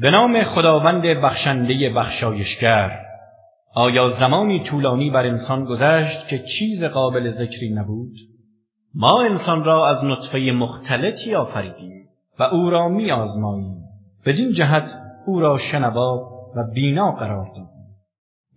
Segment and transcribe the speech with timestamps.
[0.00, 2.90] به نام خداوند بخشنده بخشایشگر
[3.74, 8.12] آیا زمانی طولانی بر انسان گذشت که چیز قابل ذکری نبود؟
[8.94, 12.08] ما انسان را از نطفه مختلطی آفریدیم
[12.38, 13.74] و او را می آزماییم.
[14.26, 14.94] بدین جهت
[15.26, 16.16] او را شنوا
[16.56, 17.68] و بینا قرار دادیم.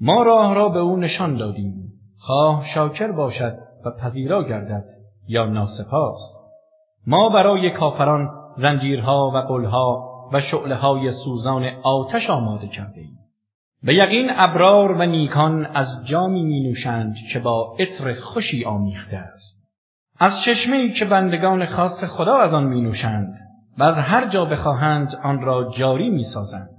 [0.02, 1.94] ما راه را به او نشان دادیم.
[2.20, 4.86] خواه شاکر باشد و پذیرا گردد
[5.28, 6.20] یا ناسپاس.
[7.08, 13.18] ما برای کافران زنجیرها و قلها و شعله های سوزان آتش آماده کرده ایم.
[13.84, 19.62] به یقین ابرار و نیکان از جامی می نوشند که با عطر خوشی آمیخته است.
[20.20, 23.34] از چشمه ای که بندگان خاص خدا از آن می نوشند
[23.78, 26.70] و از هر جا بخواهند آن را جاری می سازند.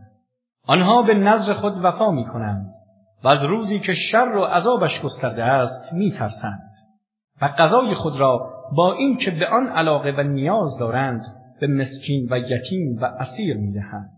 [0.67, 2.67] آنها به نظر خود وفا می کنند
[3.25, 6.73] و از روزی که شر و عذابش گسترده است می ترسند
[7.43, 12.29] و غذای خود را با این که به آن علاقه و نیاز دارند به مسکین
[12.31, 14.11] و یتیم و اسیر می دهند.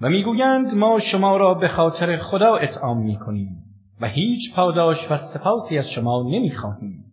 [0.00, 3.64] و می‌گویند ما شما را به خاطر خدا اطعام می کنیم
[4.00, 7.04] و هیچ پاداش و سپاسی از شما نمی خواهیم.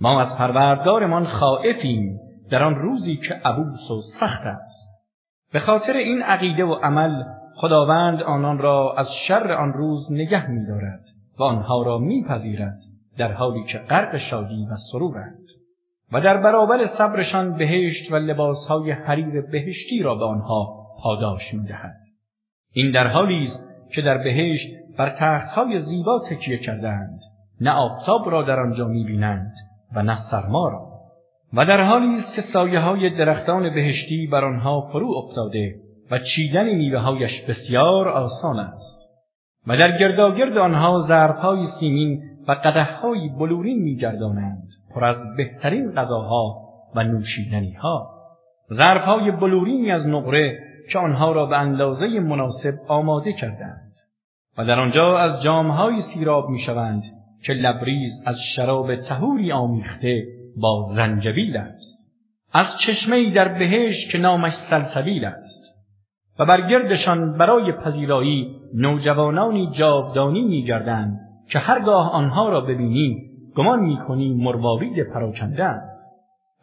[0.00, 2.20] ما از پروردگارمان خائفیم
[2.50, 4.88] در آن روزی که عبوس و سخت است.
[5.52, 7.22] به خاطر این عقیده و عمل
[7.54, 11.04] خداوند آنان را از شر آن روز نگه می دارد
[11.38, 12.78] و آنها را میپذیرد
[13.18, 15.46] در حالی که غرق شادی و سرورند.
[16.12, 21.96] و در برابر صبرشان بهشت و لباسهای حریر بهشتی را به آنها پاداش می‌دهد.
[22.72, 24.68] این در حالی است که در بهشت
[24.98, 27.20] بر تختهای زیبا تکیه کردند
[27.60, 29.52] نه آفتاب را در آنجا می‌بینند
[29.94, 30.96] و نه سرما را.
[31.52, 35.74] و در حالی است که سایه های درختان بهشتی بر آنها فرو افتاده
[36.10, 38.98] و چیدن میوههایش بسیار آسان است.
[39.66, 47.02] و در گرداگرد آنها ظرفهای سیمین و قدههای بلورین میگردانند پر از بهترین غذاها و
[47.02, 48.10] نوشیدنیها.
[48.74, 50.58] ظرفهای بلورینی از نقره
[50.92, 53.92] که آنها را به اندازه مناسب آماده کردند
[54.58, 57.02] و در آنجا از جامهای سیراب می‌شوند
[57.44, 60.24] که لبریز از شراب تهوری آمیخته
[60.56, 61.96] با زنجبیل است.
[62.52, 65.76] از چشمه در بهش که نامش سلسبیل است
[66.38, 74.34] و بر گردشان برای پذیرایی نوجوانانی جاودانی میگردند که هرگاه آنها را ببینی گمان می‌کنی
[74.34, 75.80] مروارید پراکندن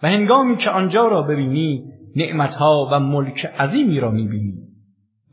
[0.04, 1.84] و هنگامی که آنجا را ببینی
[2.16, 4.54] نعمتها و ملک عظیمی را می‌بینی.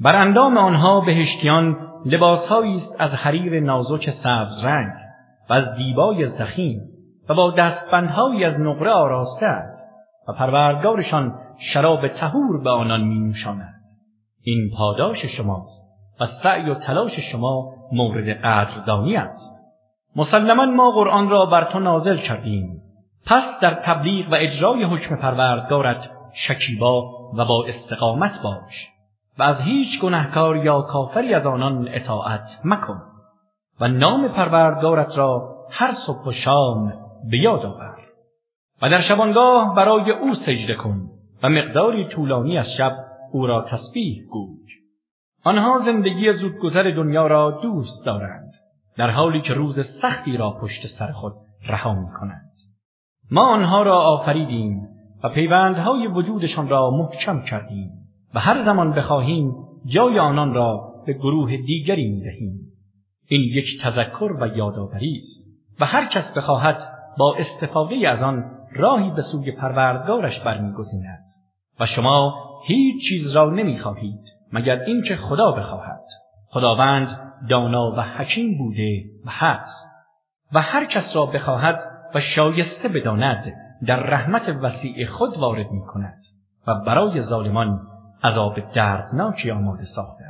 [0.01, 4.93] بر اندام آنها بهشتیان لباسهایی است از حریر نازک سبز رنگ
[5.51, 6.81] و از دیبای زخیم
[7.29, 9.63] و با دستبندهایی از نقره آراسته
[10.29, 13.35] و پروردگارشان شراب تهور به آنان می
[14.43, 15.90] این پاداش شماست.
[16.21, 19.61] و سعی و تلاش شما مورد قدردانی است.
[20.17, 22.83] مسلما ما قرآن را بر تو نازل کردیم.
[23.27, 27.03] پس در تبلیغ و اجرای حکم پروردگارت شکیبا
[27.39, 28.89] و با استقامت باش
[29.39, 33.03] و از هیچ گنهکار یا کافری از آنان اطاعت مکن
[33.81, 36.93] و نام پروردگارت را هر صبح و شام
[37.31, 37.97] به یاد آور
[38.83, 41.01] و در شبانگاه برای او سجده کن
[41.43, 42.97] و مقداری طولانی از شب
[43.33, 44.80] او را تسبیح گوی.
[45.45, 48.53] آنها زندگی زودگذر دنیا را دوست دارند
[48.97, 51.33] در حالی که روز سختی را پشت سر خود
[51.67, 52.51] رها می کنند.
[53.31, 54.89] ما آنها را آفریدیم
[55.25, 57.91] و پیوندهای وجودشان را محکم کردیم
[58.35, 59.55] و هر زمان بخواهیم
[59.87, 62.61] جای آنان را به گروه دیگری می دهیم.
[63.27, 66.79] این یک تذکر و یادآوری است و هر کس بخواهد
[67.19, 71.25] با استفاده از آن راهی به سوی پروردگارش برمیگزیند
[71.81, 72.35] و شما
[72.67, 76.05] هیچ چیز را نمی‌خواهید مگر اینکه خدا بخواهد.
[76.47, 77.09] خداوند
[77.49, 79.91] دانا و حکیم بوده و هست
[80.53, 81.81] و هر کس را بخواهد
[82.15, 83.53] و شایسته بداند
[83.87, 86.23] در رحمت وسیع خود وارد می کند
[86.67, 87.81] و برای ظالمان
[88.25, 90.25] عذاب دردناکی آماده ساخته.